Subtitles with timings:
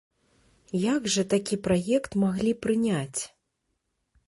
[0.93, 3.21] Як жа такі праект маглі прыняць?